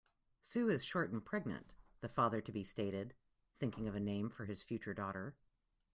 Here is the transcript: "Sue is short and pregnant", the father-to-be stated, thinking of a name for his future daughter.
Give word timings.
"Sue 0.41 0.67
is 0.69 0.83
short 0.83 1.11
and 1.11 1.23
pregnant", 1.23 1.75
the 1.99 2.09
father-to-be 2.09 2.63
stated, 2.63 3.13
thinking 3.55 3.87
of 3.87 3.93
a 3.93 3.99
name 3.99 4.31
for 4.31 4.45
his 4.45 4.63
future 4.63 4.95
daughter. 4.95 5.35